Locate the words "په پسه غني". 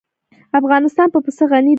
1.13-1.61